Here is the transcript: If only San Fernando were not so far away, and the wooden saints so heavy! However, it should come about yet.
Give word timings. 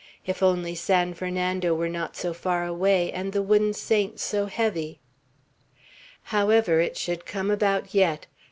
If 0.25 0.41
only 0.41 0.73
San 0.73 1.13
Fernando 1.13 1.75
were 1.75 1.87
not 1.87 2.15
so 2.15 2.33
far 2.33 2.65
away, 2.65 3.11
and 3.11 3.33
the 3.33 3.41
wooden 3.43 3.71
saints 3.71 4.23
so 4.23 4.47
heavy! 4.47 4.99
However, 6.33 6.79
it 6.79 6.97
should 6.97 7.23
come 7.23 7.51
about 7.51 7.93
yet. 7.93 8.25